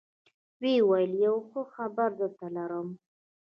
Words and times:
ويې 0.61 0.85
ويل 0.89 1.11
يو 1.25 1.35
ښه 1.49 1.61
خبرم 1.73 2.13
درته 2.21 2.45
لرم. 2.55 2.87